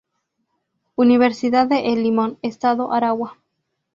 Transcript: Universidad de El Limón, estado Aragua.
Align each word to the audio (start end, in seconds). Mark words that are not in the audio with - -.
Universidad 0.95 1.67
de 1.67 1.93
El 1.93 2.01
Limón, 2.01 2.39
estado 2.41 2.91
Aragua. 2.91 3.37